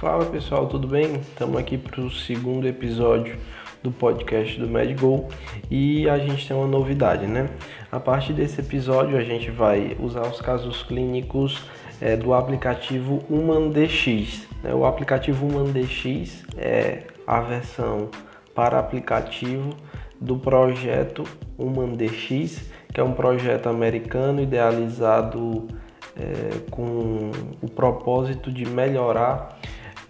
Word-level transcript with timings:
Fala 0.00 0.26
pessoal, 0.26 0.66
tudo 0.66 0.86
bem? 0.86 1.14
Estamos 1.14 1.56
aqui 1.56 1.78
para 1.78 2.02
o 2.02 2.10
segundo 2.10 2.68
episódio 2.68 3.34
do 3.82 3.90
podcast 3.90 4.60
do 4.60 4.68
MedGo 4.68 5.26
e 5.70 6.06
a 6.06 6.18
gente 6.18 6.46
tem 6.46 6.54
uma 6.54 6.66
novidade, 6.66 7.26
né? 7.26 7.48
A 7.90 7.98
partir 7.98 8.34
desse 8.34 8.60
episódio 8.60 9.16
a 9.16 9.22
gente 9.22 9.50
vai 9.50 9.96
usar 9.98 10.26
os 10.26 10.38
casos 10.38 10.82
clínicos 10.82 11.64
é, 11.98 12.14
do 12.14 12.34
aplicativo 12.34 13.24
HumanDX. 13.30 14.46
Né? 14.62 14.74
O 14.74 14.84
aplicativo 14.84 15.46
HumanDX 15.46 16.44
é 16.58 17.04
a 17.26 17.40
versão 17.40 18.10
para 18.54 18.78
aplicativo 18.78 19.74
do 20.20 20.36
projeto 20.36 21.24
HumanDX, 21.58 22.70
que 22.92 23.00
é 23.00 23.02
um 23.02 23.12
projeto 23.12 23.70
americano 23.70 24.42
idealizado 24.42 25.66
é, 26.14 26.68
com 26.70 27.30
o 27.62 27.68
propósito 27.70 28.52
de 28.52 28.66
melhorar 28.66 29.58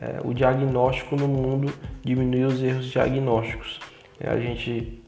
é, 0.01 0.21
o 0.25 0.33
diagnóstico 0.35 1.17
no 1.17 1.29
mundo, 1.29 1.73
diminuir 2.03 2.45
os 2.45 2.63
erros 2.63 2.87
diagnósticos. 2.87 3.81
É, 4.21 4.29
a 4.29 4.39
gente 4.39 5.03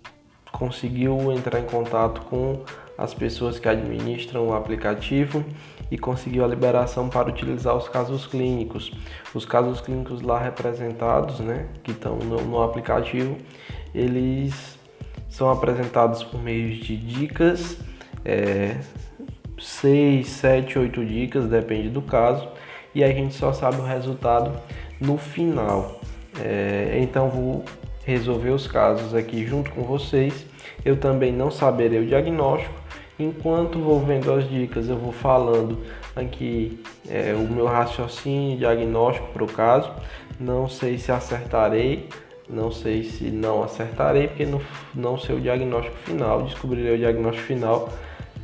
conseguiu 0.53 1.31
entrar 1.33 1.61
em 1.61 1.65
contato 1.65 2.23
com 2.23 2.63
as 2.97 3.15
pessoas 3.15 3.59
que 3.59 3.69
administram 3.69 4.49
o 4.49 4.55
aplicativo 4.55 5.45
e 5.91 5.97
conseguiu 5.97 6.45
a 6.45 6.49
liberação 6.49 7.09
para 7.09 7.29
utilizar 7.29 7.77
os 7.77 7.89
casos 7.89 8.27
clínicos. 8.27 8.93
Os 9.35 9.47
casos 9.47 9.81
clínicos 9.81 10.21
lá 10.21 10.39
representados, 10.39 11.41
né, 11.41 11.69
que 11.83 11.93
estão 11.93 12.17
no, 12.17 12.41
no 12.43 12.63
aplicativo, 12.63 13.37
eles 13.95 14.79
são 15.29 15.51
apresentados 15.51 16.23
por 16.23 16.43
meio 16.43 16.75
de 16.75 16.97
dicas, 16.97 17.79
é, 18.25 18.77
6, 19.59 20.27
7, 20.27 20.79
8 20.79 21.05
dicas, 21.05 21.47
depende 21.47 21.89
do 21.89 22.03
caso, 22.03 22.49
e 22.95 23.05
a 23.05 23.09
gente 23.09 23.35
só 23.35 23.53
sabe 23.53 23.79
o 23.79 23.85
resultado 23.85 24.53
no 25.01 25.17
final. 25.17 26.01
É, 26.41 26.99
então 27.01 27.29
vou 27.29 27.65
resolver 28.05 28.51
os 28.51 28.67
casos 28.67 29.15
aqui 29.15 29.47
junto 29.47 29.71
com 29.71 29.83
vocês. 29.83 30.47
Eu 30.85 30.97
também 30.97 31.33
não 31.33 31.51
saberei 31.51 32.01
o 32.01 32.07
diagnóstico. 32.07 32.75
Enquanto 33.19 33.79
vou 33.81 34.01
vendo 34.01 34.33
as 34.33 34.49
dicas, 34.49 34.89
eu 34.89 34.97
vou 34.97 35.13
falando 35.13 35.79
aqui 36.15 36.83
é, 37.09 37.35
o 37.35 37.53
meu 37.53 37.67
raciocínio 37.67 38.57
diagnóstico 38.57 39.27
para 39.33 39.45
o 39.45 39.47
caso. 39.47 39.91
Não 40.39 40.69
sei 40.69 40.99
se 40.99 41.11
acertarei, 41.11 42.09
não 42.49 42.71
sei 42.71 43.03
se 43.03 43.25
não 43.25 43.63
acertarei, 43.63 44.29
porque 44.29 44.47
não, 44.47 44.61
não 44.95 45.19
sei 45.19 45.37
o 45.37 45.41
diagnóstico 45.41 45.97
final. 45.99 46.43
Descobrirei 46.43 46.95
o 46.95 46.99
diagnóstico 46.99 47.47
final 47.47 47.89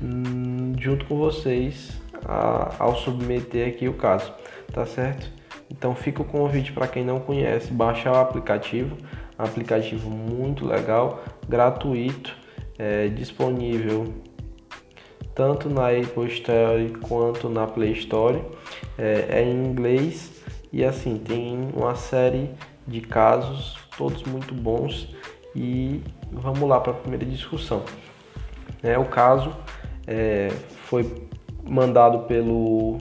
hum, 0.02 0.74
junto 0.78 1.04
com 1.06 1.16
vocês 1.16 2.03
a, 2.24 2.74
ao 2.78 2.96
submeter 2.96 3.68
aqui 3.68 3.88
o 3.88 3.94
caso, 3.94 4.32
tá 4.72 4.84
certo? 4.86 5.30
Então 5.70 5.94
fica 5.94 6.22
o 6.22 6.24
convite 6.24 6.72
para 6.72 6.86
quem 6.86 7.04
não 7.04 7.20
conhece, 7.20 7.72
baixar 7.72 8.12
o 8.12 8.16
aplicativo, 8.16 8.96
aplicativo 9.38 10.10
muito 10.10 10.66
legal, 10.66 11.22
gratuito, 11.48 12.36
é, 12.78 13.08
disponível 13.08 14.12
tanto 15.34 15.68
na 15.68 15.88
Apple 15.88 16.26
Store 16.28 16.90
quanto 17.08 17.48
na 17.48 17.66
Play 17.66 17.92
Store, 17.92 18.40
é, 18.96 19.26
é 19.28 19.42
em 19.42 19.64
inglês 19.64 20.42
e 20.72 20.84
assim 20.84 21.18
tem 21.18 21.70
uma 21.74 21.96
série 21.96 22.50
de 22.86 23.00
casos, 23.00 23.76
todos 23.96 24.22
muito 24.22 24.54
bons 24.54 25.08
e 25.54 26.00
vamos 26.30 26.68
lá 26.68 26.80
para 26.80 26.92
a 26.92 26.94
primeira 26.94 27.24
discussão. 27.24 27.82
É, 28.82 28.98
o 28.98 29.06
caso 29.06 29.54
é, 30.06 30.48
foi 30.84 31.28
mandado 31.68 32.20
pelo 32.20 32.98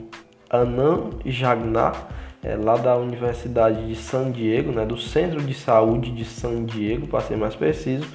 Anand 0.50 1.10
Jagnat, 1.24 1.96
é, 2.42 2.56
lá 2.56 2.76
da 2.76 2.96
Universidade 2.96 3.86
de 3.86 3.96
San 3.96 4.30
Diego, 4.30 4.70
né, 4.70 4.84
do 4.84 4.98
Centro 4.98 5.40
de 5.40 5.54
Saúde 5.54 6.10
de 6.10 6.24
San 6.24 6.64
Diego, 6.64 7.06
para 7.06 7.20
ser 7.20 7.36
mais 7.36 7.54
preciso, 7.54 8.06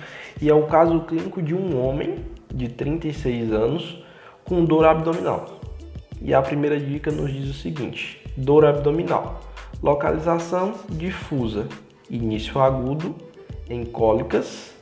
e 0.42 0.50
é 0.50 0.54
o 0.54 0.68
caso 0.68 1.02
clínico 1.02 1.42
de 1.42 1.56
um 1.56 1.84
homem 1.84 2.16
de 2.54 2.70
36 2.70 3.52
anos 3.52 4.04
com 4.46 4.64
dor 4.64 4.86
abdominal. 4.86 5.60
E 6.22 6.34
a 6.34 6.42
primeira 6.42 6.80
dica 6.80 7.12
nos 7.12 7.32
diz 7.32 7.50
o 7.50 7.54
seguinte: 7.54 8.22
dor 8.38 8.66
abdominal, 8.66 9.42
localização 9.82 10.74
difusa, 10.90 11.68
início 12.10 12.60
agudo 12.62 13.16
em 13.70 13.86
cólicas, 13.86 14.76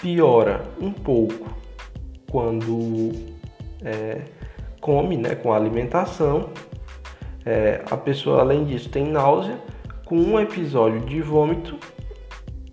piora 0.00 0.62
um 0.80 0.92
pouco 0.92 1.54
quando 2.30 3.12
é, 3.82 4.22
come, 4.84 5.16
né, 5.16 5.34
com 5.34 5.50
a 5.50 5.56
alimentação. 5.56 6.50
É, 7.46 7.82
a 7.90 7.96
pessoa, 7.96 8.40
além 8.40 8.66
disso, 8.66 8.90
tem 8.90 9.06
náusea, 9.06 9.58
com 10.04 10.14
um 10.14 10.38
episódio 10.38 11.00
de 11.00 11.22
vômito 11.22 11.78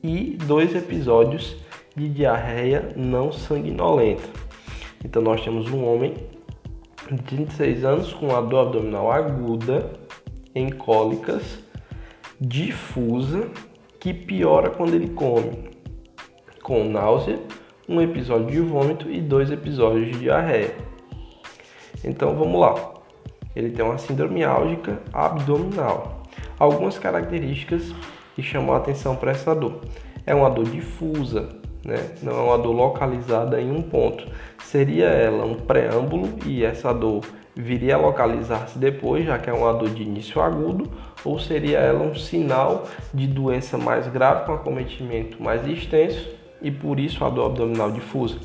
e 0.04 0.38
dois 0.46 0.76
episódios 0.76 1.56
de 1.96 2.10
diarreia 2.10 2.90
não 2.98 3.32
sanguinolenta. 3.32 4.28
Então, 5.06 5.22
nós 5.22 5.42
temos 5.42 5.72
um 5.72 5.86
homem 5.86 6.14
de 7.10 7.22
36 7.24 7.86
anos 7.86 8.14
com 8.14 8.36
a 8.36 8.42
dor 8.42 8.68
abdominal 8.68 9.10
aguda, 9.10 9.90
em 10.54 10.70
cólicas, 10.70 11.60
difusa, 12.42 13.50
que 14.02 14.14
piora 14.14 14.70
quando 14.70 14.96
ele 14.96 15.12
come, 15.12 15.70
com 16.62 16.84
náusea, 16.84 17.40
um 17.88 18.02
episódio 18.02 18.48
de 18.48 18.60
vômito 18.60 19.10
e 19.10 19.22
dois 19.22 19.50
episódios 19.50 20.12
de 20.12 20.20
diarreia. 20.20 20.91
Então 22.04 22.36
vamos 22.36 22.60
lá. 22.60 22.76
Ele 23.56 23.70
tem 23.72 23.84
uma 23.84 23.98
síndrome 23.98 24.44
álgica 24.44 25.00
abdominal. 25.14 26.24
Algumas 26.58 26.98
características 26.98 27.94
que 28.36 28.42
chamam 28.42 28.74
a 28.74 28.78
atenção 28.78 29.16
para 29.16 29.32
essa 29.32 29.54
dor. 29.54 29.82
É 30.26 30.34
uma 30.34 30.50
dor 30.50 30.66
difusa, 30.66 31.50
né? 31.84 32.12
não 32.22 32.34
é 32.34 32.42
uma 32.42 32.58
dor 32.58 32.72
localizada 32.72 33.60
em 33.62 33.72
um 33.72 33.82
ponto. 33.82 34.26
Seria 34.64 35.06
ela 35.06 35.46
um 35.46 35.56
preâmbulo 35.56 36.30
e 36.46 36.64
essa 36.64 36.94
dor 36.94 37.22
viria 37.56 37.96
a 37.96 37.98
localizar-se 37.98 38.80
depois, 38.80 39.26
já 39.26 39.38
que 39.38 39.50
é 39.50 39.54
uma 39.54 39.74
dor 39.74 39.90
de 39.90 40.04
início 40.04 40.42
agudo, 40.42 40.90
ou 41.26 41.40
seria 41.40 41.80
ela 41.80 42.04
um 42.04 42.16
sinal 42.16 42.88
de 43.14 43.28
doença 43.28 43.78
mais 43.78 44.08
grave 44.08 44.46
com 44.46 44.54
acometimento 44.54 45.42
mais 45.42 45.68
extenso 45.68 46.30
e 46.62 46.72
por 46.72 47.00
isso 47.00 47.26
a 47.26 47.30
dor 47.30 47.48
abdominal 47.48 47.92
difusa. 47.92 48.38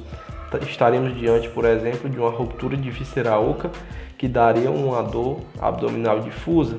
Estaremos 0.63 1.17
diante, 1.19 1.49
por 1.49 1.65
exemplo, 1.65 2.09
de 2.09 2.19
uma 2.19 2.31
ruptura 2.31 2.77
de 2.77 2.91
víscera 2.91 3.39
oca 3.39 3.71
que 4.17 4.29
daria 4.29 4.71
uma 4.71 5.03
dor 5.03 5.41
abdominal 5.61 6.21
difusa. 6.21 6.79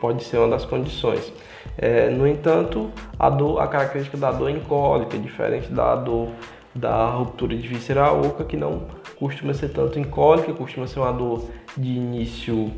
Pode 0.00 0.24
ser 0.24 0.38
uma 0.38 0.48
das 0.48 0.64
condições. 0.64 1.32
É, 1.76 2.10
no 2.10 2.26
entanto, 2.26 2.90
a, 3.18 3.30
dor, 3.30 3.60
a 3.60 3.66
característica 3.66 4.16
da 4.16 4.30
dor 4.30 4.48
é 4.48 4.52
incólica, 4.52 5.18
diferente 5.18 5.70
da 5.70 5.94
dor 5.94 6.28
da 6.74 7.10
ruptura 7.10 7.54
de 7.54 7.68
víscera 7.68 8.10
oca, 8.12 8.44
que 8.44 8.56
não 8.56 8.86
costuma 9.18 9.52
ser 9.52 9.68
tanto 9.68 9.98
incólica, 9.98 10.52
costuma 10.52 10.86
ser 10.86 11.00
uma 11.00 11.12
dor 11.12 11.48
de 11.76 11.88
início 11.88 12.72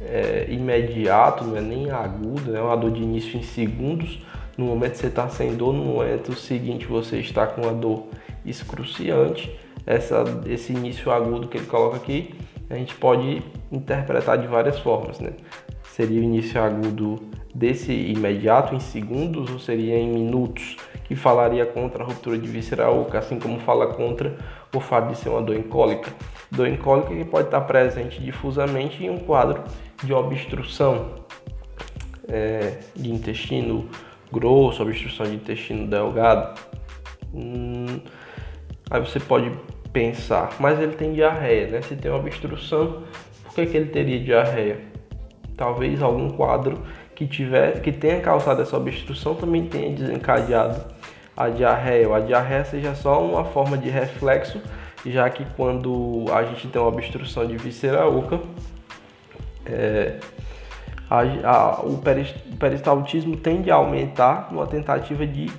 é, 0.00 0.46
imediato, 0.50 1.44
não 1.44 1.56
é 1.56 1.60
nem 1.60 1.90
aguda, 1.90 2.58
é 2.58 2.60
uma 2.60 2.76
dor 2.76 2.90
de 2.90 3.02
início 3.02 3.38
em 3.38 3.42
segundos. 3.42 4.20
No 4.56 4.66
momento 4.66 4.92
que 4.92 4.98
você 4.98 5.06
está 5.08 5.28
sem 5.28 5.54
dor, 5.54 5.74
no 5.74 5.84
momento 5.84 6.34
seguinte 6.34 6.86
você 6.86 7.18
está 7.18 7.46
com 7.46 7.62
uma 7.62 7.72
dor 7.72 8.06
excruciante. 8.44 9.54
Essa, 9.86 10.24
esse 10.46 10.72
início 10.72 11.12
agudo 11.12 11.46
que 11.46 11.58
ele 11.58 11.66
coloca 11.66 11.96
aqui, 11.96 12.34
a 12.68 12.74
gente 12.74 12.94
pode 12.94 13.42
interpretar 13.70 14.38
de 14.38 14.46
várias 14.46 14.78
formas, 14.78 15.20
né? 15.20 15.32
Seria 15.84 16.20
o 16.20 16.24
início 16.24 16.60
agudo 16.60 17.20
desse 17.54 17.92
imediato 17.92 18.74
em 18.74 18.80
segundos 18.80 19.50
ou 19.50 19.58
seria 19.58 19.96
em 19.96 20.12
minutos, 20.12 20.76
que 21.04 21.14
falaria 21.14 21.64
contra 21.64 22.02
a 22.02 22.06
ruptura 22.06 22.36
de 22.36 22.46
víscera 22.46 22.90
oca, 22.90 23.18
assim 23.18 23.38
como 23.38 23.58
fala 23.60 23.94
contra 23.94 24.36
o 24.74 24.80
fato 24.80 25.08
de 25.08 25.18
ser 25.18 25.28
uma 25.28 25.40
dor 25.40 25.56
incólica. 25.56 26.12
Dor 26.50 26.68
incólica 26.68 27.14
que 27.14 27.24
pode 27.24 27.46
estar 27.46 27.60
presente 27.62 28.20
difusamente 28.20 29.04
em 29.04 29.10
um 29.10 29.18
quadro 29.18 29.62
de 30.02 30.12
obstrução 30.12 31.24
é, 32.28 32.78
de 32.94 33.10
intestino 33.10 33.88
grosso, 34.38 34.82
obstrução 34.82 35.26
de 35.26 35.34
intestino 35.34 35.86
delgado. 35.86 36.60
Hum, 37.34 38.00
aí 38.90 39.00
você 39.00 39.18
pode 39.18 39.50
pensar, 39.92 40.54
mas 40.60 40.78
ele 40.78 40.92
tem 40.92 41.14
diarreia, 41.14 41.68
né? 41.68 41.82
Se 41.82 41.96
tem 41.96 42.10
uma 42.10 42.20
obstrução, 42.20 43.02
por 43.44 43.54
que, 43.54 43.66
que 43.66 43.76
ele 43.76 43.90
teria 43.90 44.20
diarreia? 44.20 44.78
Talvez 45.56 46.02
algum 46.02 46.28
quadro 46.28 46.82
que 47.14 47.26
tiver, 47.26 47.80
que 47.80 47.90
tenha 47.90 48.20
causado 48.20 48.60
essa 48.60 48.76
obstrução 48.76 49.34
também 49.34 49.64
tenha 49.66 49.90
desencadeado 49.94 50.84
a 51.34 51.48
diarreia. 51.48 52.14
A 52.14 52.20
diarreia 52.20 52.64
seja 52.64 52.94
só 52.94 53.24
uma 53.24 53.44
forma 53.46 53.78
de 53.78 53.88
reflexo, 53.88 54.60
já 55.04 55.30
que 55.30 55.46
quando 55.56 56.26
a 56.30 56.44
gente 56.44 56.68
tem 56.68 56.80
uma 56.80 56.88
obstrução 56.88 57.46
de 57.46 57.56
víscera 57.56 58.06
oca, 58.06 58.40
é, 59.64 60.18
a, 61.08 61.20
a, 61.48 61.80
o 61.82 62.00
peristaltismo 62.58 63.36
tende 63.36 63.70
a 63.70 63.76
aumentar 63.76 64.48
numa 64.50 64.66
tentativa 64.66 65.26
de 65.26 65.50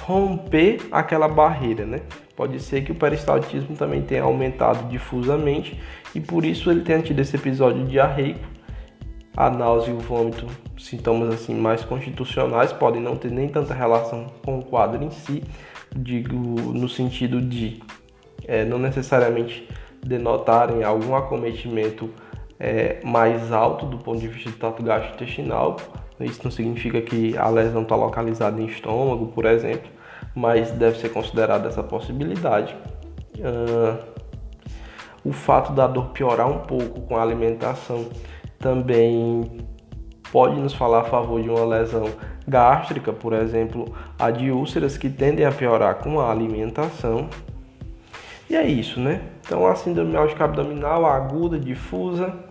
romper 0.00 0.80
aquela 0.90 1.28
barreira, 1.28 1.84
né? 1.84 2.00
Pode 2.34 2.60
ser 2.60 2.84
que 2.84 2.92
o 2.92 2.94
peristaltismo 2.94 3.76
também 3.76 4.02
tenha 4.02 4.22
aumentado 4.22 4.88
difusamente 4.88 5.80
e 6.14 6.20
por 6.20 6.44
isso 6.44 6.70
ele 6.70 6.82
tenha 6.82 7.00
tido 7.00 7.20
esse 7.20 7.36
episódio 7.36 7.84
diarreico 7.86 8.56
a 9.36 9.50
náusea 9.50 9.92
e 9.92 9.96
o 9.96 10.00
vômito, 10.00 10.46
sintomas 10.78 11.34
assim 11.34 11.54
mais 11.54 11.84
constitucionais, 11.84 12.72
podem 12.72 13.02
não 13.02 13.16
ter 13.16 13.30
nem 13.30 13.48
tanta 13.48 13.74
relação 13.74 14.26
com 14.42 14.58
o 14.58 14.64
quadro 14.64 15.04
em 15.04 15.10
si, 15.10 15.44
digo 15.94 16.36
no 16.36 16.88
sentido 16.88 17.40
de 17.40 17.82
é, 18.46 18.64
não 18.64 18.78
necessariamente 18.78 19.68
denotarem 20.02 20.82
algum 20.82 21.14
acometimento 21.14 22.08
é, 22.58 23.00
mais 23.04 23.52
alto 23.52 23.86
do 23.86 23.98
ponto 23.98 24.18
de 24.18 24.28
vista 24.28 24.50
do 24.50 24.56
trato 24.56 24.82
gastrointestinal. 24.82 25.76
Isso 26.20 26.40
não 26.44 26.50
significa 26.50 27.00
que 27.00 27.36
a 27.36 27.48
lesão 27.48 27.82
está 27.82 27.94
localizada 27.94 28.60
em 28.60 28.66
estômago, 28.66 29.26
por 29.28 29.44
exemplo, 29.44 29.90
mas 30.34 30.70
deve 30.70 30.98
ser 30.98 31.10
considerada 31.10 31.68
essa 31.68 31.82
possibilidade. 31.82 32.74
Uh, 33.36 34.02
o 35.22 35.32
fato 35.32 35.72
da 35.72 35.86
dor 35.86 36.10
piorar 36.10 36.48
um 36.48 36.60
pouco 36.60 37.02
com 37.02 37.16
a 37.16 37.22
alimentação 37.22 38.06
também 38.58 39.60
pode 40.32 40.58
nos 40.58 40.72
falar 40.72 41.00
a 41.00 41.04
favor 41.04 41.42
de 41.42 41.50
uma 41.50 41.64
lesão 41.64 42.08
gástrica, 42.48 43.12
por 43.12 43.32
exemplo, 43.32 43.94
a 44.18 44.30
de 44.30 44.50
úlceras 44.50 44.96
que 44.96 45.10
tendem 45.10 45.44
a 45.44 45.52
piorar 45.52 45.96
com 45.96 46.20
a 46.20 46.30
alimentação. 46.30 47.28
E 48.48 48.54
é 48.54 48.64
isso, 48.64 49.00
né? 49.00 49.22
Então, 49.40 49.66
a 49.66 49.74
síndrome 49.74 50.16
álgica 50.16 50.44
abdominal 50.44 51.04
aguda, 51.04 51.58
difusa, 51.58 52.45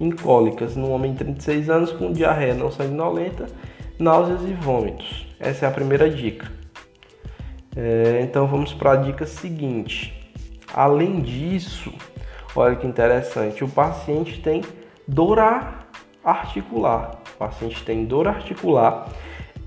incólicas 0.00 0.76
no 0.76 0.90
homem 0.90 1.12
de 1.12 1.18
36 1.18 1.70
anos 1.70 1.92
com 1.92 2.12
diarreia 2.12 2.54
não 2.54 2.70
sanguinolenta, 2.70 3.46
náuseas 3.98 4.42
e 4.42 4.52
vômitos. 4.54 5.26
Essa 5.38 5.66
é 5.66 5.68
a 5.68 5.72
primeira 5.72 6.08
dica. 6.10 6.50
É, 7.76 8.20
então, 8.22 8.46
vamos 8.46 8.72
para 8.72 8.92
a 8.92 8.96
dica 8.96 9.26
seguinte. 9.26 10.12
Além 10.72 11.20
disso, 11.20 11.92
olha 12.54 12.76
que 12.76 12.86
interessante, 12.86 13.64
o 13.64 13.68
paciente 13.68 14.40
tem 14.40 14.62
dor 15.06 15.38
articular. 16.24 17.20
O 17.34 17.38
paciente 17.38 17.84
tem 17.84 18.04
dor 18.04 18.28
articular 18.28 19.08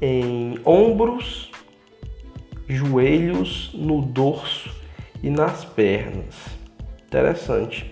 em 0.01 0.59
ombros, 0.65 1.51
joelhos, 2.67 3.71
no 3.73 4.01
dorso 4.01 4.69
e 5.21 5.29
nas 5.29 5.65
pernas. 5.65 6.35
Interessante. 7.05 7.91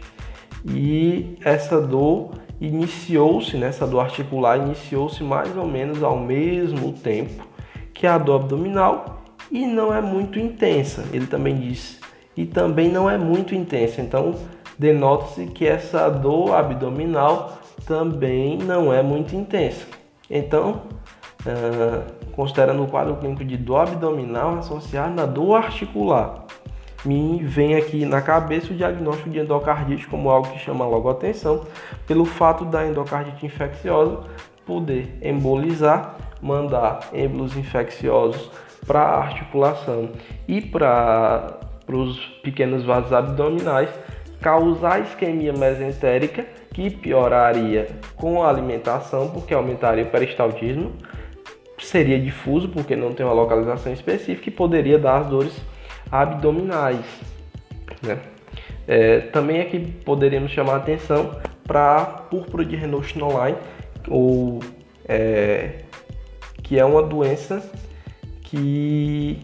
E 0.67 1.37
essa 1.43 1.79
dor 1.79 2.31
iniciou-se, 2.59 3.57
né, 3.57 3.67
essa 3.67 3.85
dor 3.85 4.01
articular 4.01 4.57
iniciou-se 4.57 5.23
mais 5.23 5.55
ou 5.55 5.67
menos 5.67 6.01
ao 6.01 6.17
mesmo 6.17 6.93
tempo 6.93 7.43
que 7.93 8.07
a 8.07 8.17
dor 8.17 8.41
abdominal 8.41 9.23
e 9.51 9.65
não 9.65 9.93
é 9.93 10.01
muito 10.01 10.39
intensa. 10.39 11.05
Ele 11.13 11.27
também 11.27 11.55
diz, 11.55 11.99
e 12.35 12.45
também 12.45 12.89
não 12.89 13.09
é 13.09 13.17
muito 13.17 13.55
intensa. 13.55 14.01
Então, 14.01 14.35
denota-se 14.77 15.47
que 15.47 15.65
essa 15.65 16.09
dor 16.09 16.53
abdominal 16.53 17.57
também 17.85 18.57
não 18.57 18.93
é 18.93 19.01
muito 19.01 19.35
intensa. 19.35 19.85
Então, 20.29 20.81
uh, 21.45 22.31
considerando 22.33 22.83
o 22.83 22.87
quadro 22.87 23.15
clínico 23.15 23.45
de 23.45 23.57
dor 23.57 23.81
abdominal 23.81 24.57
associado 24.57 25.21
à 25.21 25.25
dor 25.25 25.55
articular, 25.55 26.44
me 27.05 27.43
vem 27.43 27.75
aqui 27.75 28.05
na 28.05 28.21
cabeça 28.21 28.73
o 28.73 28.75
diagnóstico 28.75 29.29
de 29.29 29.39
endocardite 29.39 30.07
como 30.07 30.29
algo 30.29 30.49
que 30.49 30.59
chama 30.59 30.85
logo 30.85 31.09
atenção, 31.09 31.65
pelo 32.07 32.25
fato 32.25 32.65
da 32.65 32.85
endocardite 32.85 33.45
infecciosa 33.45 34.23
poder 34.65 35.17
embolizar, 35.21 36.17
mandar 36.41 36.99
êmbolos 37.13 37.55
infecciosos 37.55 38.49
para 38.85 39.01
a 39.01 39.17
articulação 39.19 40.09
e 40.47 40.61
para 40.61 41.59
os 41.87 42.19
pequenos 42.43 42.83
vasos 42.83 43.13
abdominais, 43.13 43.89
causar 44.41 45.01
isquemia 45.01 45.53
mesentérica, 45.53 46.45
que 46.73 46.89
pioraria 46.89 47.87
com 48.15 48.43
a 48.43 48.49
alimentação, 48.49 49.29
porque 49.29 49.53
aumentaria 49.53 50.03
o 50.03 50.07
peristaltismo, 50.07 50.91
seria 51.79 52.19
difuso, 52.19 52.67
porque 52.69 52.95
não 52.95 53.13
tem 53.13 53.25
uma 53.25 53.33
localização 53.33 53.93
específica, 53.93 54.49
e 54.49 54.51
poderia 54.51 54.99
dar 54.99 55.21
as 55.21 55.27
dores 55.27 55.61
abdominais. 56.11 57.05
Né? 58.01 58.19
É, 58.87 59.19
também 59.19 59.61
aqui 59.61 59.79
poderíamos 59.79 60.51
chamar 60.51 60.77
atenção 60.77 61.39
para 61.65 61.97
a 61.97 62.05
púrpura 62.05 62.63
de 62.63 62.75
Renault-Schnoline, 62.75 63.57
ou 64.07 64.59
é, 65.07 65.83
que 66.61 66.77
é 66.77 66.85
uma 66.85 67.01
doença 67.01 67.67
que 68.41 69.39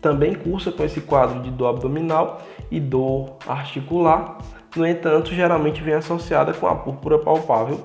também 0.00 0.34
cursa 0.34 0.70
com 0.70 0.84
esse 0.84 1.00
quadro 1.00 1.40
de 1.40 1.50
dor 1.50 1.68
abdominal 1.68 2.42
e 2.70 2.78
dor 2.78 3.36
articular. 3.46 4.38
No 4.76 4.86
entanto, 4.86 5.32
geralmente 5.32 5.82
vem 5.82 5.94
associada 5.94 6.52
com 6.52 6.66
a 6.66 6.74
púrpura 6.74 7.18
palpável, 7.18 7.82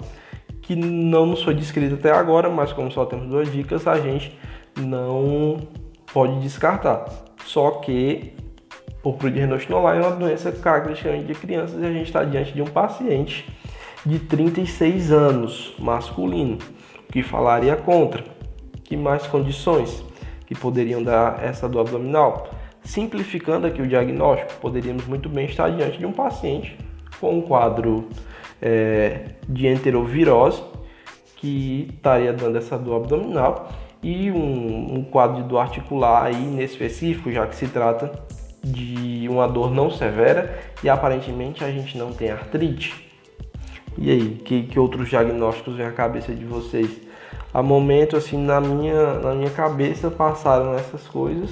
que 0.62 0.75
não 0.75 1.25
nos 1.25 1.44
foi 1.44 1.54
descrita 1.54 1.96
até 1.96 2.12
agora, 2.12 2.50
mas 2.50 2.74
como 2.74 2.92
só 2.92 3.06
temos 3.06 3.28
duas 3.28 3.52
dicas, 3.52 3.88
a 3.88 3.98
gente 4.00 4.38
não 4.78 5.58
pode 6.12 6.40
descartar. 6.40 7.06
Só 7.50 7.72
que 7.72 8.34
de 9.04 9.40
Renault-Schnoller 9.40 9.96
é 9.96 10.07
uma 10.07 10.16
doença 10.16 10.51
característica 10.51 11.18
de 11.18 11.34
crianças 11.34 11.81
e 11.81 11.86
a 11.86 11.92
gente 11.92 12.07
está 12.07 12.24
diante 12.24 12.54
de 12.54 12.62
um 12.62 12.68
paciente 12.68 13.50
de 14.06 14.19
36 14.19 15.12
anos, 15.12 15.74
masculino, 15.80 16.57
que 17.12 17.24
falaria 17.24 17.75
contra. 17.75 18.24
Que 18.84 18.96
mais 18.96 19.25
condições? 19.25 20.04
que 20.50 20.56
poderiam 20.56 21.04
dar 21.04 21.44
essa 21.44 21.69
dor 21.69 21.81
abdominal. 21.81 22.50
Simplificando 22.84 23.68
aqui 23.68 23.84
o 23.84 23.88
diagnóstico, 23.88 24.60
poderíamos 24.60 25.06
muito 25.06 25.30
bem 25.30 25.46
estar 25.46 25.69
diante 25.69 26.00
de 26.00 26.07
um 26.07 26.12
paciente 26.12 26.75
com 27.19 27.38
um 27.38 27.42
quadro 27.42 28.10
é, 28.60 29.25
de 29.48 29.68
enterovirose 29.68 30.63
que 31.36 31.88
estaria 31.94 32.34
dando 32.34 32.57
essa 32.57 32.80
dor 32.80 33.04
abdominal 33.04 33.72
e 34.01 34.31
um, 34.31 35.00
um 35.00 35.04
quadro 35.04 35.42
de 35.42 35.50
dor 35.50 35.60
articular 35.60 36.24
aí 36.24 36.36
nesse 36.36 36.74
específico, 36.74 37.31
já 37.31 37.46
que 37.46 37.56
se 37.56 37.68
trata 37.68 38.12
de 38.63 39.28
uma 39.30 39.48
dor 39.48 39.72
não 39.72 39.90
severa 39.90 40.60
e 40.84 40.90
aparentemente 40.90 41.63
a 41.63 41.72
gente 41.72 41.98
não 41.98 42.12
tem 42.12 42.31
artrite. 42.31 43.07
E 43.98 44.10
aí, 44.12 44.30
que, 44.46 44.63
que 44.63 44.80
outros 44.80 45.10
diagnósticos 45.10 45.75
vem 45.75 45.86
à 45.86 45.92
cabeça 45.92 46.34
de 46.34 46.46
vocês? 46.46 47.10
a 47.54 47.62
momento 47.63 48.16
assim 48.16 48.38
na 48.38 48.62
minha, 48.62 49.13
na 49.16 49.34
minha 49.34 49.50
cabeça 49.50 50.12
passaram 50.12 50.74
essas 50.75 51.07
coisas 51.07 51.50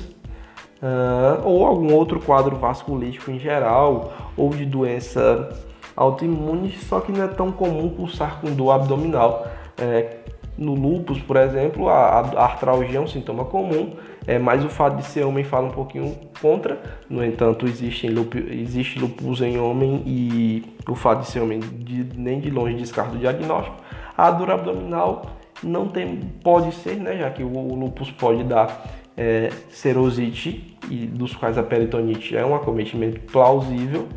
uh, 0.81 1.41
ou 1.43 1.65
algum 1.65 1.93
outro 1.93 2.19
quadro 2.19 2.55
vasculítico 2.55 3.31
em 3.31 3.39
geral 3.39 4.13
ou 4.35 4.49
de 4.49 4.65
doença 4.65 5.49
autoimune 5.95 6.71
só 6.71 6.99
que 6.99 7.11
não 7.11 7.23
é 7.23 7.27
tão 7.27 7.51
comum 7.51 7.89
pulsar 7.89 8.39
com 8.39 8.53
dor 8.53 8.71
abdominal 8.71 9.47
é, 9.79 10.16
no 10.57 10.73
lúpus, 10.73 11.19
por 11.19 11.37
exemplo, 11.37 11.87
a, 11.89 12.19
a 12.19 12.43
artralgia 12.43 12.97
é 12.97 13.01
um 13.01 13.07
sintoma 13.07 13.45
comum, 13.45 13.93
é, 14.25 14.39
mas 14.39 14.65
o 14.65 14.69
fato 14.69 14.97
de 14.97 15.03
ser 15.03 15.23
homem 15.23 15.43
fala 15.43 15.67
um 15.67 15.71
pouquinho 15.71 16.15
contra. 16.41 16.81
No 17.09 17.23
entanto, 17.23 17.67
existe, 17.67 18.07
existe 18.49 18.99
lupus 18.99 19.41
em 19.41 19.59
homem 19.59 20.03
e 20.05 20.63
o 20.87 20.95
fato 20.95 21.21
de 21.21 21.27
ser 21.27 21.41
homem 21.41 21.59
de, 21.59 22.07
nem 22.19 22.39
de 22.39 22.49
longe 22.49 22.75
descarta 22.75 23.15
o 23.15 23.19
diagnóstico. 23.19 23.77
A 24.17 24.31
dor 24.31 24.51
abdominal 24.51 25.25
não 25.63 25.87
tem, 25.87 26.17
pode 26.43 26.73
ser, 26.75 26.95
né, 26.95 27.17
já 27.17 27.29
que 27.29 27.43
o, 27.43 27.47
o 27.47 27.75
lúpus 27.75 28.09
pode 28.11 28.43
dar 28.43 28.85
é, 29.15 29.49
serosite, 29.69 30.75
e 30.89 31.05
dos 31.05 31.35
quais 31.35 31.57
a 31.57 31.63
peritonite 31.63 32.35
é 32.35 32.45
um 32.45 32.55
acometimento 32.55 33.19
plausível. 33.31 34.07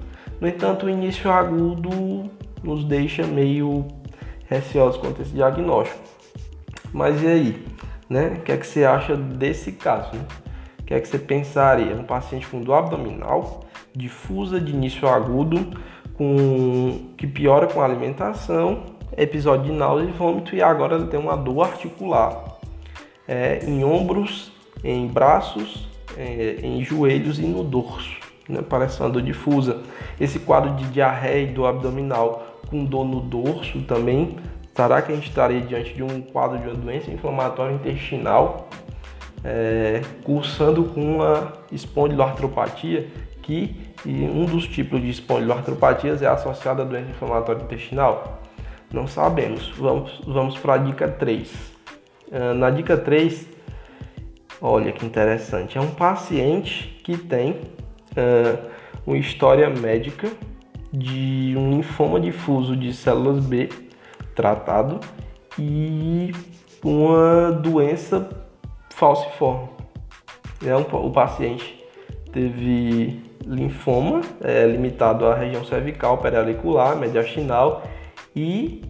No 0.41 0.49
entanto, 0.49 0.87
o 0.87 0.91
início 0.91 1.31
agudo 1.31 2.31
nos 2.63 2.85
deixa 2.85 3.27
meio 3.27 3.87
receosos 4.47 5.01
quanto 5.01 5.21
a 5.21 5.23
esse 5.23 5.33
diagnóstico. 5.33 6.01
Mas 6.93 7.23
e 7.23 7.27
aí? 7.27 7.67
Né? 8.09 8.37
O 8.39 8.41
que 8.43 8.53
é 8.53 8.57
que 8.57 8.67
você 8.67 8.85
acha 8.85 9.17
desse 9.17 9.73
caso? 9.73 10.15
Né? 10.15 10.25
O 10.81 10.83
que 10.85 10.95
é 10.95 11.01
que 11.01 11.09
você 11.09 11.19
pensaria? 11.19 11.95
Um 11.95 12.05
paciente 12.05 12.47
com 12.49 12.61
dor 12.61 12.75
abdominal, 12.75 13.65
difusa 13.95 14.61
de 14.61 14.73
início 14.73 15.09
agudo, 15.09 15.71
com, 16.15 17.13
que 17.17 17.27
piora 17.27 17.67
com 17.67 17.81
a 17.81 17.85
alimentação 17.85 18.99
episódio 19.17 19.67
de 19.67 19.73
náusea 19.73 20.09
e 20.09 20.13
vômito 20.13 20.55
e 20.55 20.63
agora 20.63 20.97
ele 20.97 21.07
tem 21.07 21.19
uma 21.19 21.37
dor 21.37 21.67
articular 21.67 22.59
é, 23.27 23.65
em 23.65 23.85
ombros, 23.85 24.53
em 24.83 25.07
braços, 25.07 25.89
é, 26.17 26.59
em 26.63 26.83
joelhos 26.83 27.39
e 27.39 27.43
no 27.43 27.63
dorso. 27.63 28.17
Né? 28.49 28.63
Parece 28.67 29.01
uma 29.01 29.11
dor 29.11 29.23
difusa. 29.23 29.83
Esse 30.19 30.39
quadro 30.41 30.75
de 30.75 30.85
diarreia 30.87 31.43
e 31.43 31.47
dor 31.47 31.67
abdominal 31.67 32.59
com 32.69 32.85
dor 32.85 33.05
no 33.05 33.21
dorso 33.21 33.81
também. 33.83 34.37
Será 34.81 35.03
que 35.03 35.13
a 35.13 35.15
gente 35.15 35.29
estaria 35.29 35.61
diante 35.61 35.93
de 35.93 36.03
um 36.03 36.23
quadro 36.23 36.59
de 36.59 36.67
uma 36.67 36.75
doença 36.75 37.11
inflamatória 37.11 37.75
intestinal 37.75 38.71
é, 39.45 40.01
cursando 40.25 40.85
com 40.85 41.17
uma 41.17 41.53
espondiloartropatia 41.71 43.07
que 43.43 43.77
um 44.07 44.47
dos 44.47 44.67
tipos 44.67 44.99
de 45.03 45.11
espondiloartropatias 45.11 46.23
é 46.23 46.27
associado 46.27 46.81
à 46.81 46.85
doença 46.87 47.11
inflamatória 47.11 47.63
intestinal? 47.63 48.41
Não 48.91 49.07
sabemos. 49.07 49.69
Vamos, 49.77 50.19
vamos 50.27 50.57
para 50.57 50.73
a 50.73 50.79
dica 50.79 51.07
3. 51.07 51.51
Uh, 51.51 51.57
ah, 52.33 52.55
na 52.55 52.71
dica 52.71 52.97
3, 52.97 53.49
olha 54.63 54.93
que 54.93 55.05
interessante. 55.05 55.77
É 55.77 55.81
um 55.83 55.91
paciente 55.91 56.99
que 57.05 57.19
tem 57.19 57.51
uh, 57.51 58.67
uma 59.07 59.19
história 59.19 59.69
médica 59.69 60.31
de 60.91 61.55
um 61.55 61.71
linfoma 61.71 62.19
difuso 62.19 62.75
de 62.75 62.95
células 62.95 63.45
B 63.45 63.69
tratado 64.41 64.99
e 65.59 66.33
uma 66.83 67.53
doença 67.53 68.29
falciforme. 68.91 69.69
É 70.65 70.75
o 70.75 71.11
paciente 71.11 71.79
teve 72.33 73.21
linfoma 73.45 74.21
é, 74.41 74.67
limitado 74.67 75.27
à 75.27 75.35
região 75.35 75.65
cervical, 75.65 76.19
periauricular, 76.19 76.97
mediastinal 76.97 77.83
e 78.35 78.83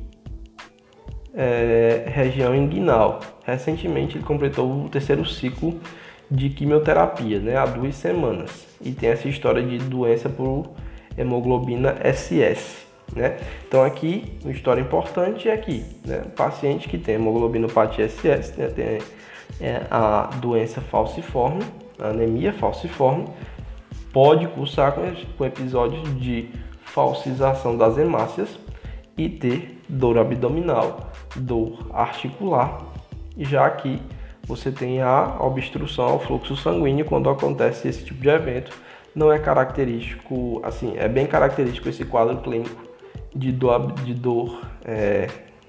é, 1.35 2.05
região 2.07 2.55
inguinal. 2.55 3.21
Recentemente 3.45 4.17
ele 4.17 4.25
completou 4.25 4.85
o 4.85 4.89
terceiro 4.89 5.25
ciclo 5.25 5.81
de 6.31 6.49
quimioterapia, 6.51 7.41
né, 7.41 7.57
há 7.57 7.67
duas 7.67 7.97
semanas, 7.97 8.67
e 8.81 8.93
tem 8.93 9.09
essa 9.09 9.29
história 9.29 9.63
de 9.63 9.79
doença 9.79 10.29
por 10.29 10.71
hemoglobina 11.19 11.97
SS. 12.05 12.90
Né? 13.15 13.39
Então 13.67 13.83
aqui, 13.83 14.39
uma 14.43 14.53
história 14.53 14.81
importante 14.81 15.49
é 15.49 15.53
aqui, 15.53 15.85
né? 16.05 16.23
o 16.27 16.31
paciente 16.31 16.89
que 16.89 16.97
tem 16.97 17.17
hemoglobinopatia 17.17 18.09
SS, 18.09 18.55
né? 18.57 18.69
tem 18.69 18.99
é, 19.61 19.83
a 19.91 20.31
doença 20.41 20.81
falciforme, 20.81 21.63
anemia 21.99 22.53
falciforme, 22.53 23.27
pode 24.13 24.47
cursar 24.49 24.93
com, 24.93 25.03
com 25.37 25.45
episódios 25.45 26.03
de 26.21 26.51
falsização 26.85 27.77
das 27.77 27.99
hemácias 27.99 28.59
e 29.17 29.29
ter 29.29 29.81
dor 29.89 30.19
abdominal, 30.19 31.11
dor 31.35 31.87
articular, 31.93 32.87
já 33.37 33.69
que 33.71 34.01
você 34.45 34.71
tem 34.71 35.03
a 35.03 35.37
obstrução 35.41 36.07
ao 36.07 36.21
fluxo 36.21 36.57
sanguíneo 36.57 37.05
quando 37.05 37.29
acontece 37.29 37.89
esse 37.89 38.05
tipo 38.05 38.21
de 38.21 38.29
evento. 38.29 38.73
Não 39.15 39.33
é 39.33 39.39
característico, 39.39 40.61
assim, 40.65 40.95
é 40.97 41.09
bem 41.09 41.27
característico 41.27 41.89
esse 41.89 42.05
quadro 42.05 42.39
clínico 42.39 42.90
de 43.35 43.53
dor, 43.53 43.93
de 43.93 44.15
dor 44.15 44.61
é, 44.85 45.29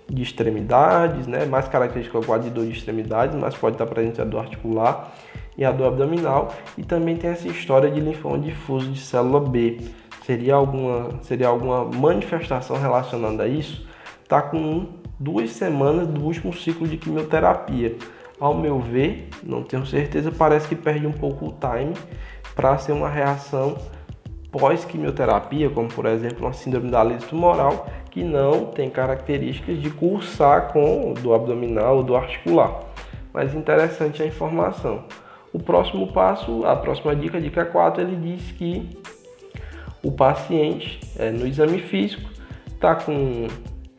de 0.10 0.22
extremidades, 0.22 1.26
né? 1.28 1.46
Mais 1.46 1.68
característico 1.68 2.18
é 2.18 2.24
quadro 2.24 2.50
de 2.50 2.54
dor 2.54 2.66
de 2.66 2.72
extremidades, 2.72 3.36
mas 3.36 3.56
pode 3.56 3.76
estar 3.76 3.86
presente 3.86 4.22
a 4.22 4.26
dor 4.26 4.42
articular 4.42 5.14
e 5.58 5.64
a 5.64 5.72
dor 5.72 5.88
abdominal. 5.88 6.54
E 6.78 6.84
também 6.84 7.16
tem 7.16 7.30
essa 7.30 7.48
história 7.48 7.90
de 7.90 8.00
linfoma 8.00 8.38
difuso 8.40 8.92
de 8.92 9.00
célula 9.00 9.40
B. 9.40 9.80
Seria 10.26 10.56
alguma, 10.56 11.10
seria 11.24 11.48
alguma 11.48 11.86
manifestação 11.86 12.78
relacionada 12.78 13.44
a 13.44 13.48
isso? 13.48 13.88
Tá 14.28 14.42
com 14.42 14.88
duas 15.20 15.52
semanas 15.52 16.08
do 16.08 16.22
último 16.22 16.54
ciclo 16.54 16.88
de 16.88 16.98
quimioterapia. 16.98 17.96
Ao 18.40 18.56
meu 18.56 18.80
ver, 18.80 19.30
não 19.44 19.62
tenho 19.62 19.86
certeza, 19.86 20.32
parece 20.32 20.68
que 20.68 20.76
perde 20.76 21.06
um 21.06 21.12
pouco 21.12 21.46
o 21.46 21.52
time 21.52 21.94
para 22.56 22.78
ser 22.78 22.92
uma 22.92 23.08
reação 23.08 23.78
pós-quimioterapia, 24.52 25.70
como 25.70 25.88
por 25.88 26.06
exemplo 26.06 26.46
uma 26.46 26.54
síndrome 26.54 26.92
da 26.92 27.04
lise 27.04 27.26
tumoral, 27.26 27.88
que 28.10 28.24
não 28.24 28.66
tem 28.66 28.90
características 28.90 29.82
de 29.82 29.90
cursar 29.90 30.74
com 30.74 31.14
do 31.14 31.34
abdominal 31.34 31.98
ou 31.98 32.04
do 32.04 32.16
articular. 32.16 32.82
Mas 33.34 33.56
interessante 33.56 34.22
a 34.22 34.26
informação. 34.26 35.06
O 35.54 35.60
próximo 35.60 36.12
passo, 36.12 36.66
a 36.66 36.76
próxima 36.76 37.16
dica, 37.16 37.40
dica 37.40 37.66
4, 37.66 38.02
ele 38.02 38.16
diz 38.16 38.52
que 38.52 38.98
o 40.04 40.12
paciente 40.12 41.00
é, 41.18 41.30
no 41.32 41.48
exame 41.48 41.80
físico 41.80 42.30
está 42.68 42.96
com 42.96 43.48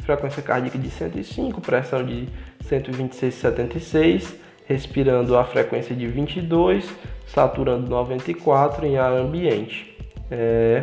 frequência 0.00 0.42
cardíaca 0.42 0.78
de 0.78 0.90
105, 0.90 1.60
pressão 1.60 2.04
de 2.04 2.28
126,76, 2.64 4.34
respirando 4.66 5.36
a 5.36 5.44
frequência 5.44 5.94
de 5.94 6.06
22, 6.06 6.90
saturando 7.26 7.88
94 7.88 8.86
em 8.86 8.98
ar 8.98 9.12
ambiente. 9.12 9.91
É, 10.30 10.80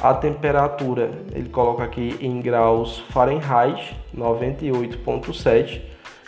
a 0.00 0.14
temperatura 0.14 1.10
ele 1.34 1.48
coloca 1.48 1.82
aqui 1.82 2.16
em 2.20 2.40
graus 2.40 2.98
Fahrenheit 3.10 3.96
98.7. 4.16 5.80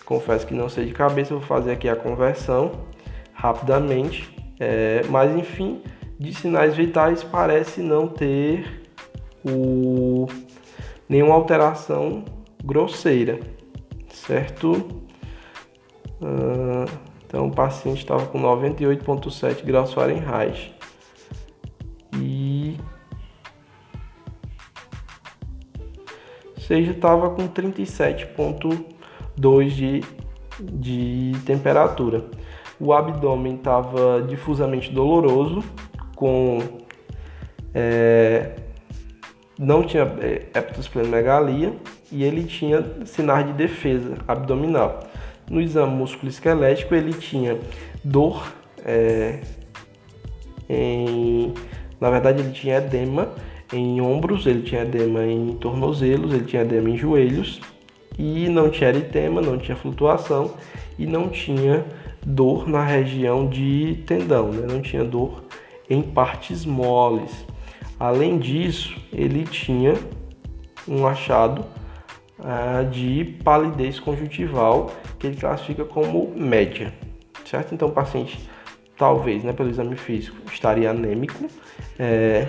Confesso 0.05 0.47
que 0.47 0.55
não 0.55 0.69
sei 0.69 0.87
de 0.87 0.93
cabeça, 0.93 1.35
vou 1.35 1.43
fazer 1.43 1.73
aqui 1.73 1.89
a 1.89 1.95
conversão 1.95 2.73
rapidamente. 3.33 4.35
É, 4.59 5.03
mas 5.09 5.31
enfim, 5.37 5.83
de 6.19 6.35
sinais 6.35 6.75
vitais 6.75 7.23
parece 7.23 7.81
não 7.81 8.09
ter 8.09 8.83
o, 9.45 10.27
nenhuma 11.09 11.35
alteração 11.35 12.25
grosseira, 12.65 13.39
certo? 14.11 14.73
Uh, 16.21 16.91
então 17.27 17.47
o 17.47 17.51
paciente 17.51 17.99
estava 17.99 18.27
com 18.27 18.41
98.7 18.41 19.65
graus 19.65 19.93
Fahrenheit. 19.93 20.75
Seja, 26.69 26.93
estava 26.93 27.31
com 27.31 27.49
37,2 27.49 29.69
de, 29.71 30.05
de 30.61 31.33
temperatura. 31.45 32.27
O 32.79 32.93
abdômen 32.93 33.57
estava 33.57 34.23
difusamente 34.23 34.93
doloroso, 34.93 35.65
com 36.15 36.59
é, 37.75 38.53
não 39.59 39.83
tinha 39.83 40.05
é, 40.21 40.47
hepatosplenomegalia 40.55 41.73
e 42.13 42.23
ele 42.23 42.45
tinha 42.45 42.85
sinais 43.07 43.47
de 43.47 43.55
defesa 43.55 44.17
abdominal. 44.29 45.01
No 45.51 45.61
exame 45.61 45.93
músculo 45.95 46.29
esquelético 46.29 46.95
ele 46.95 47.13
tinha 47.15 47.59
dor 48.05 48.47
é, 48.85 49.41
em, 50.69 51.53
na 51.99 52.11
verdade 52.11 52.43
ele 52.43 52.53
tinha 52.53 52.77
edema 52.77 53.33
em 53.73 54.01
ombros, 54.01 54.47
ele 54.47 54.63
tinha 54.63 54.83
edema 54.83 55.25
em 55.25 55.53
tornozelos, 55.55 56.33
ele 56.33 56.45
tinha 56.45 56.63
edema 56.63 56.89
em 56.91 56.97
joelhos 56.97 57.61
e 58.19 58.49
não 58.49 58.71
tinha 58.71 58.89
eritema, 58.91 59.41
não 59.41 59.59
tinha 59.59 59.77
flutuação 59.77 60.55
e 60.99 61.07
não 61.07 61.29
tinha 61.29 61.85
dor 62.25 62.69
na 62.69 62.85
região 62.85 63.47
de 63.47 64.03
tendão, 64.07 64.49
né? 64.49 64.67
não 64.69 64.81
tinha 64.81 65.05
dor 65.05 65.45
em 65.89 66.03
partes 66.03 66.65
moles. 66.65 67.47
Além 67.99 68.39
disso, 68.39 68.97
ele 69.13 69.45
tinha 69.45 69.95
um 70.87 71.07
achado 71.07 71.65
ah, 72.39 72.83
de 72.83 73.37
palidez 73.43 73.99
conjuntival 73.99 74.93
que 75.19 75.27
ele 75.27 75.37
classifica 75.37 75.85
como 75.85 76.33
média, 76.37 76.93
certo? 77.45 77.75
Então, 77.75 77.89
o 77.89 77.93
paciente, 77.93 78.39
talvez, 78.97 79.43
né, 79.43 79.53
pelo 79.53 79.69
exame 79.69 79.97
físico, 79.97 80.37
estaria 80.53 80.91
anêmico, 80.91 81.47
é, 81.99 82.47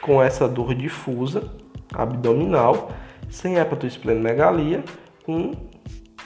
com 0.00 0.22
essa 0.22 0.48
dor 0.48 0.74
difusa 0.74 1.50
abdominal, 1.92 2.90
sem 3.28 3.56
hepatosplenomegalia, 3.56 4.84
com 5.24 5.52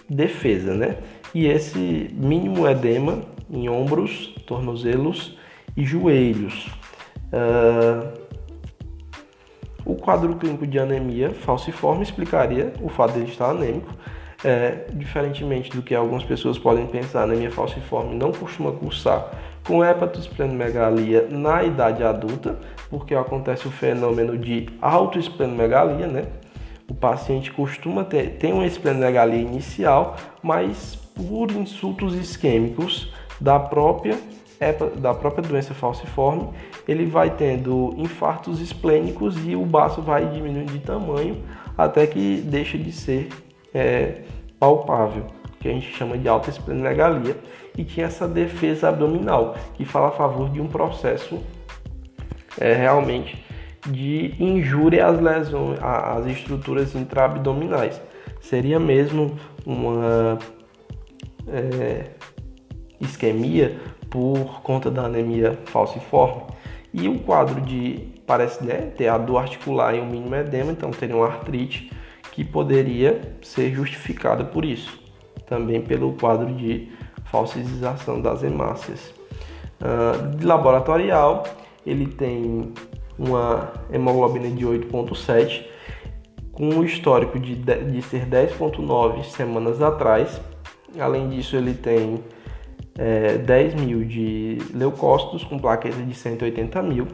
defesa, 0.08 0.74
né? 0.74 0.98
E 1.34 1.46
esse 1.46 2.10
mínimo 2.12 2.68
edema 2.68 3.22
em 3.50 3.68
ombros, 3.68 4.34
tornozelos 4.46 5.36
e 5.76 5.84
joelhos. 5.84 6.68
Uh, 7.32 8.22
o 9.84 9.94
quadro 9.94 10.36
clínico 10.36 10.66
de 10.66 10.78
anemia 10.78 11.30
falciforme 11.30 12.02
explicaria 12.02 12.72
o 12.80 12.88
fato 12.88 13.14
de 13.14 13.20
ele 13.20 13.30
estar 13.30 13.50
anêmico. 13.50 13.90
É, 14.44 14.86
diferentemente 14.92 15.70
do 15.70 15.82
que 15.82 15.94
algumas 15.94 16.24
pessoas 16.24 16.58
podem 16.58 16.84
pensar, 16.88 17.22
anemia 17.22 17.50
falciforme 17.50 18.16
não 18.16 18.32
costuma 18.32 18.72
cursar 18.72 19.30
com 19.66 19.84
hepatosplenomegalia 19.84 21.28
na 21.30 21.62
idade 21.62 22.02
adulta, 22.02 22.58
porque 22.90 23.14
acontece 23.14 23.66
o 23.66 23.70
fenômeno 23.70 24.36
de 24.36 24.68
autoesplenomegalia, 24.80 26.06
né? 26.06 26.26
O 26.88 26.94
paciente 26.94 27.50
costuma 27.50 28.04
ter, 28.04 28.36
tem 28.38 28.52
uma 28.52 28.66
esplenomegalia 28.66 29.40
inicial, 29.40 30.16
mas 30.42 30.94
por 30.94 31.50
insultos 31.50 32.14
isquêmicos 32.14 33.12
da 33.40 33.58
própria 33.58 34.18
da 34.96 35.12
própria 35.12 35.42
doença 35.42 35.74
falciforme, 35.74 36.50
ele 36.86 37.04
vai 37.04 37.30
tendo 37.30 37.92
infartos 37.96 38.60
esplênicos 38.60 39.36
e 39.44 39.56
o 39.56 39.66
baço 39.66 40.00
vai 40.00 40.24
diminuindo 40.26 40.72
de 40.72 40.78
tamanho 40.78 41.42
até 41.76 42.06
que 42.06 42.40
deixa 42.42 42.78
de 42.78 42.92
ser 42.92 43.28
é, 43.74 44.22
palpável 44.60 45.26
que 45.58 45.68
a 45.68 45.72
gente 45.72 45.92
chama 45.92 46.18
de 46.18 46.28
alta 46.28 46.50
esplenomegalia, 46.50 47.36
e 47.76 47.84
tinha 47.84 48.06
essa 48.06 48.28
defesa 48.28 48.88
abdominal, 48.88 49.56
que 49.74 49.84
fala 49.84 50.08
a 50.08 50.12
favor 50.12 50.50
de 50.50 50.60
um 50.60 50.66
processo 50.66 51.40
é, 52.58 52.74
realmente 52.74 53.42
de 53.86 54.34
injúria 54.38 55.06
às 55.06 55.20
lesões, 55.20 55.78
às 55.82 56.26
estruturas 56.26 56.94
intraabdominais. 56.94 58.00
Seria 58.40 58.78
mesmo 58.78 59.36
uma 59.66 60.38
é, 61.48 62.10
isquemia 63.00 63.76
por 64.08 64.62
conta 64.62 64.90
da 64.90 65.02
anemia 65.02 65.58
falciforme. 65.66 66.42
E 66.92 67.08
o 67.08 67.18
quadro 67.20 67.60
de 67.60 68.12
parece 68.26 68.62
né, 68.64 68.92
ter 68.96 69.08
a 69.08 69.18
dor 69.18 69.38
articular 69.38 69.94
e 69.94 70.00
um 70.00 70.06
mínimo 70.06 70.34
edema, 70.34 70.70
então 70.70 70.90
teria 70.90 71.16
uma 71.16 71.26
artrite 71.26 71.90
que 72.30 72.44
poderia 72.44 73.20
ser 73.42 73.72
justificada 73.72 74.44
por 74.44 74.64
isso 74.64 75.02
também 75.52 75.82
pelo 75.82 76.14
quadro 76.14 76.54
de 76.54 76.88
falsização 77.32 78.20
das 78.20 78.42
hemácias. 78.44 79.12
Uh, 79.80 80.36
de 80.36 80.46
laboratorial, 80.46 81.44
ele 81.84 82.06
tem 82.06 82.72
uma 83.18 83.72
hemoglobina 83.90 84.48
de 84.48 84.64
8,7 84.64 85.64
com 86.52 86.68
um 86.68 86.84
histórico 86.84 87.40
de, 87.40 87.56
de 87.56 88.02
ser 88.02 88.26
10,9 88.26 89.24
semanas 89.24 89.80
atrás. 89.80 90.40
Além 91.00 91.30
disso, 91.30 91.56
ele 91.56 91.72
tem 91.72 92.22
é, 92.98 93.38
10 93.38 93.74
mil 93.74 94.04
de 94.04 94.58
leucócitos 94.74 95.42
com 95.44 95.58
plaqueta 95.58 96.02
de 96.02 96.14
180 96.14 96.82
mil. 96.82 97.08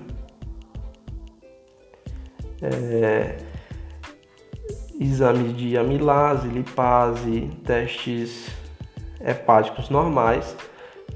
É, 2.61 3.37
exames 5.01 5.57
de 5.57 5.79
amilase, 5.79 6.49
lipase, 6.49 7.49
testes 7.65 8.51
hepáticos 9.25 9.89
normais, 9.89 10.57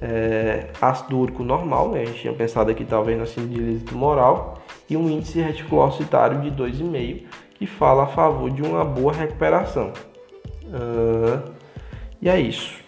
é, 0.00 0.68
ácido 0.80 1.18
úrico 1.18 1.44
normal, 1.44 1.90
né? 1.90 2.02
a 2.02 2.04
gente 2.04 2.20
tinha 2.20 2.32
pensado 2.32 2.70
aqui 2.70 2.84
talvez 2.84 3.18
na 3.18 3.26
síndrome 3.26 3.80
tumoral, 3.80 4.58
e 4.88 4.96
um 4.96 5.08
índice 5.08 5.40
reticulocitário 5.40 6.40
de 6.40 6.50
2,5, 6.50 7.22
que 7.54 7.66
fala 7.66 8.04
a 8.04 8.06
favor 8.06 8.50
de 8.50 8.62
uma 8.62 8.84
boa 8.84 9.12
recuperação. 9.12 9.92
Uh, 10.64 11.52
e 12.20 12.28
é 12.28 12.40
isso. 12.40 12.80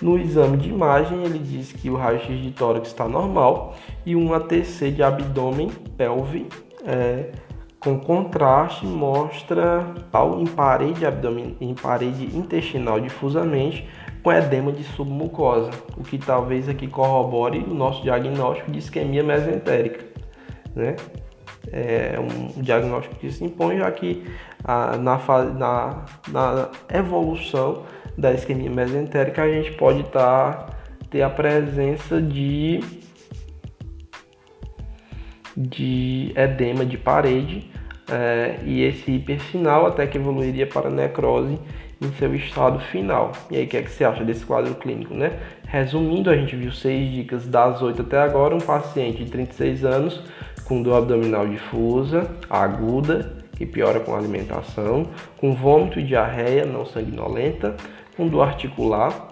No 0.00 0.18
exame 0.18 0.58
de 0.58 0.68
imagem, 0.68 1.24
ele 1.24 1.38
diz 1.38 1.72
que 1.72 1.88
o 1.88 1.96
raio-x 1.96 2.28
de 2.28 2.50
tórax 2.50 2.88
está 2.88 3.08
normal 3.08 3.74
e 4.04 4.14
um 4.14 4.34
ATC 4.34 4.90
de 4.90 5.02
abdômen, 5.02 5.70
pelve, 5.96 6.46
é, 6.84 7.30
com 7.80 7.98
contraste 7.98 8.86
mostra 8.86 9.94
tal 10.10 10.40
em 10.40 10.46
parede 10.46 11.06
abdomen, 11.06 11.56
em 11.60 11.74
parede 11.74 12.36
intestinal 12.36 13.00
difusamente 13.00 13.88
com 14.22 14.32
edema 14.32 14.72
de 14.72 14.82
submucosa, 14.82 15.70
o 15.96 16.02
que 16.02 16.18
talvez 16.18 16.68
aqui 16.68 16.88
corrobore 16.88 17.58
o 17.58 17.72
nosso 17.72 18.02
diagnóstico 18.02 18.72
de 18.72 18.78
isquemia 18.78 19.22
mesentérica, 19.22 20.04
né? 20.74 20.96
É 21.72 22.18
um 22.18 22.60
diagnóstico 22.60 23.14
que 23.16 23.30
se 23.30 23.44
impõe 23.44 23.78
já 23.78 23.90
que 23.90 24.24
a, 24.64 24.96
na, 24.96 25.16
na, 25.56 26.04
na 26.28 26.68
evolução 26.92 27.84
da 28.18 28.32
isquemia 28.32 28.70
mesentérica 28.70 29.42
a 29.42 29.48
gente 29.48 29.72
pode 29.76 30.02
tá, 30.04 30.66
ter 31.10 31.22
a 31.22 31.30
presença 31.30 32.20
de 32.20 32.80
de 35.56 36.32
edema 36.36 36.84
de 36.84 36.98
parede 36.98 37.70
é, 38.10 38.56
e 38.64 38.82
esse 38.82 39.10
hiperfinal 39.12 39.86
até 39.86 40.06
que 40.06 40.18
evoluiria 40.18 40.66
para 40.66 40.90
necrose 40.90 41.58
em 42.00 42.12
seu 42.18 42.34
estado 42.34 42.78
final. 42.78 43.32
E 43.50 43.56
aí, 43.56 43.64
o 43.64 43.68
que, 43.68 43.76
é 43.76 43.82
que 43.82 43.90
você 43.90 44.04
acha 44.04 44.22
desse 44.22 44.44
quadro 44.44 44.74
clínico, 44.74 45.14
né? 45.14 45.32
Resumindo, 45.66 46.30
a 46.30 46.36
gente 46.36 46.54
viu 46.54 46.70
seis 46.70 47.10
dicas 47.10 47.46
das 47.48 47.80
oito 47.80 48.02
até 48.02 48.18
agora. 48.18 48.54
Um 48.54 48.60
paciente 48.60 49.24
de 49.24 49.30
36 49.30 49.84
anos 49.84 50.20
com 50.66 50.82
dor 50.82 50.96
abdominal 50.96 51.46
difusa, 51.48 52.30
aguda, 52.50 53.36
que 53.56 53.64
piora 53.64 54.00
com 54.00 54.14
alimentação, 54.14 55.04
com 55.38 55.54
vômito 55.54 55.98
e 55.98 56.02
diarreia 56.02 56.66
não 56.66 56.84
sanguinolenta, 56.84 57.76
com 58.16 58.28
dor 58.28 58.42
articular, 58.42 59.28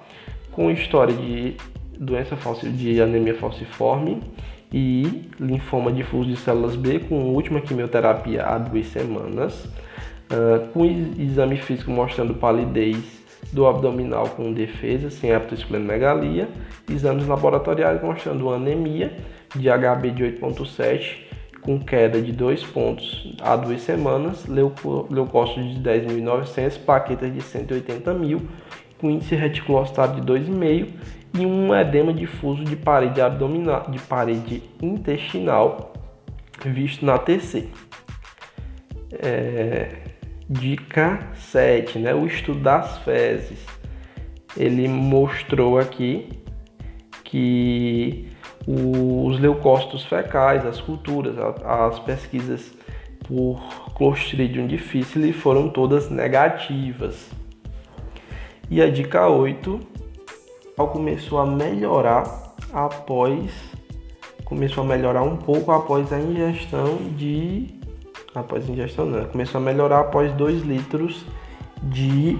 com 0.53 0.71
história 0.71 1.15
de 1.15 1.57
doença 1.99 2.37
de 2.71 3.01
anemia 3.01 3.35
falciforme 3.35 4.23
e 4.77 5.31
linfoma 5.39 5.93
difuso 5.93 6.29
de 6.29 6.37
células 6.37 6.75
B 6.75 6.99
com 6.99 7.15
última 7.33 7.61
quimioterapia 7.61 8.45
há 8.45 8.59
duas 8.59 8.89
semanas, 8.89 9.67
uh, 9.67 10.67
com 10.73 10.85
exame 10.85 11.59
físico 11.59 11.93
mostrando 11.93 12.35
palidez 12.35 13.23
do 13.53 13.69
abdominal 13.69 14.31
com 14.31 14.53
defesa, 14.53 15.11
sem 15.11 15.31
hepatosplenomegalia, 15.31 16.49
exames 16.91 17.25
laboratoriais 17.29 18.03
mostrando 18.03 18.51
anemia 18.51 19.17
de 19.55 19.69
HB 19.69 20.11
de 20.11 20.25
8.7 20.25 21.19
com 21.61 21.79
queda 21.79 22.21
de 22.21 22.33
2 22.33 22.65
pontos 22.65 23.33
há 23.41 23.55
duas 23.55 23.81
semanas, 23.81 24.45
leucócitos 24.49 25.73
de 25.73 25.89
10.900, 25.89 26.79
plaquetas 26.85 27.33
de 27.33 27.41
180 27.41 28.13
mil, 28.13 28.43
com 28.99 29.09
índice 29.09 29.37
reticulocitário 29.37 30.17
de 30.17 30.23
2,5 30.23 30.89
e 31.37 31.45
um 31.45 31.75
edema 31.75 32.13
difuso 32.13 32.65
de 32.65 32.77
parede 32.77 33.21
abdominal, 33.21 33.87
de 33.89 33.99
parede 33.99 34.63
intestinal, 34.81 35.93
visto 36.65 37.05
na 37.05 37.19
TC. 37.19 37.69
É, 39.13 39.89
dica 40.49 41.29
7, 41.35 41.99
né? 41.99 42.15
O 42.15 42.27
estudo 42.27 42.61
das 42.61 42.99
fezes. 42.99 43.59
Ele 44.57 44.87
mostrou 44.87 45.79
aqui 45.79 46.29
que 47.25 48.29
os 48.67 49.39
leucócitos 49.41 50.05
fecais, 50.05 50.65
as 50.65 50.81
culturas, 50.81 51.35
as 51.65 51.99
pesquisas 51.99 52.73
por 53.27 53.61
Clostridium 53.97 54.67
difficile 54.67 55.33
foram 55.33 55.69
todas 55.69 56.09
negativas. 56.09 57.31
E 58.71 58.81
a 58.81 58.89
dica 58.89 59.29
8 59.29 59.94
começou 60.77 61.39
a 61.39 61.47
melhorar 61.47 62.55
após 62.73 63.51
começou 64.45 64.85
a 64.85 64.87
melhorar 64.87 65.23
um 65.23 65.37
pouco 65.37 65.73
após 65.73 66.13
a 66.13 66.19
ingestão 66.19 66.97
de 67.17 67.81
após 68.35 68.69
ingestão 68.69 69.07
não, 69.07 69.25
começou 69.27 69.61
a 69.61 69.65
melhorar 69.65 70.01
após 70.01 70.33
2 70.33 70.63
litros 70.63 71.25
de 71.83 72.39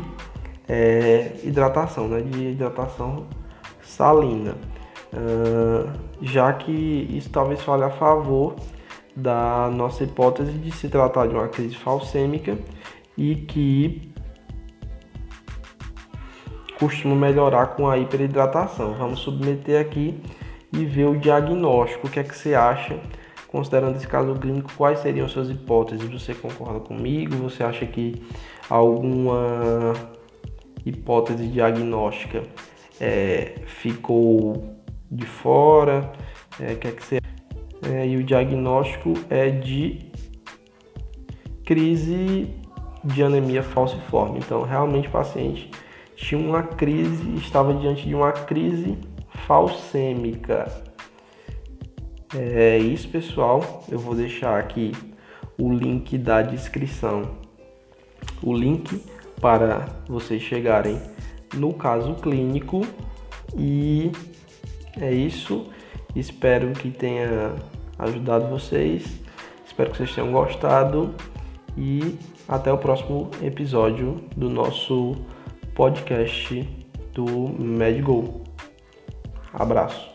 é, 0.69 1.33
hidratação, 1.45 2.09
né, 2.09 2.21
de 2.21 2.51
hidratação 2.51 3.27
salina, 3.83 4.57
uh, 5.13 5.91
já 6.23 6.53
que 6.53 6.73
isso 7.11 7.31
talvez 7.31 7.63
fale 7.63 7.85
a 7.85 7.91
favor 7.91 8.57
da 9.15 9.71
nossa 9.73 10.03
hipótese 10.03 10.53
de 10.53 10.73
se 10.73 10.89
tratar 10.89 11.29
de 11.29 11.35
uma 11.35 11.49
crise 11.49 11.77
falcêmica 11.77 12.59
e 13.17 13.37
que 13.37 14.14
costuma 16.85 17.15
melhorar 17.15 17.69
com 17.69 17.89
a 17.89 17.97
hiperidratação. 17.97 18.93
Vamos 18.93 19.21
submeter 19.21 19.81
aqui 19.81 20.21
e 20.71 20.85
ver 20.85 21.07
o 21.07 21.17
diagnóstico. 21.19 22.07
O 22.07 22.11
que 22.11 22.21
é 22.21 22.23
que 22.23 22.37
você 22.37 22.55
acha? 22.55 23.01
Considerando 23.49 23.97
esse 23.97 24.07
caso 24.07 24.35
clínico, 24.35 24.71
quais 24.77 24.99
seriam 24.99 25.27
suas 25.27 25.49
hipóteses? 25.49 26.07
Você 26.13 26.35
concorda 26.35 26.81
comigo? 26.81 27.37
Você 27.37 27.63
acha 27.65 27.87
que 27.87 28.23
alguma 28.69 29.95
hipótese 30.85 31.47
diagnóstica 31.47 32.43
é, 33.01 33.55
ficou 33.65 34.77
de 35.11 35.25
fora? 35.25 36.13
É, 36.61 36.75
que 36.75 36.89
é 36.89 36.91
que 36.91 37.03
você... 37.03 37.19
É, 37.91 38.07
e 38.07 38.17
o 38.19 38.23
diagnóstico 38.23 39.15
é 39.31 39.49
de 39.49 40.11
crise 41.65 42.51
de 43.03 43.23
anemia 43.23 43.63
falciforme. 43.63 44.39
Então, 44.39 44.63
realmente 44.63 45.09
o 45.09 45.11
paciente 45.11 45.71
tinha 46.25 46.41
uma 46.41 46.63
crise, 46.63 47.35
estava 47.37 47.75
diante 47.75 48.09
de 48.09 48.15
uma 48.15 48.33
crise 48.33 48.97
falcêmica. 49.47 50.73
É 52.35 52.79
isso, 52.79 53.09
pessoal. 53.09 53.85
Eu 53.91 53.99
vou 53.99 54.15
deixar 54.15 54.59
aqui 54.59 54.93
o 55.59 55.71
link 55.71 56.17
da 56.17 56.41
descrição, 56.41 57.23
o 58.43 58.55
link 58.55 59.03
para 59.39 59.87
vocês 60.09 60.43
chegarem 60.43 60.99
no 61.55 61.75
caso 61.75 62.15
clínico 62.15 62.81
e 63.55 64.11
é 64.99 65.13
isso. 65.13 65.67
Espero 66.17 66.73
que 66.73 66.91
tenha 66.91 67.55
ajudado 67.99 68.49
vocês. 68.49 69.21
Espero 69.67 69.91
que 69.91 69.99
vocês 69.99 70.15
tenham 70.15 70.33
gostado 70.33 71.15
e 71.77 72.19
até 72.49 72.73
o 72.73 72.79
próximo 72.79 73.31
episódio 73.43 74.23
do 74.35 74.49
nosso 74.49 75.17
podcast 75.75 76.63
do 77.13 77.49
MedGo. 77.59 78.43
Abraço. 79.53 80.14